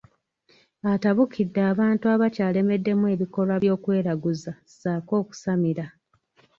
[0.93, 5.85] Atabukidde abantu abakyaleddemu ebikolwa eby’okweraguza ssaako okusamira.